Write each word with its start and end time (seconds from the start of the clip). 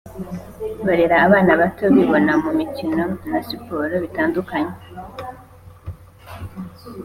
barere 0.85 1.15
abana 1.25 1.51
bato 1.61 1.83
bibona 1.95 2.31
mu 2.43 2.51
mikino 2.59 3.03
na 3.29 3.39
siporo 3.47 3.95
bitandukanye 4.03 4.75